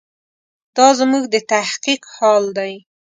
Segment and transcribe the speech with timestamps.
[0.75, 2.73] دا زموږ د تحقیق حال دی.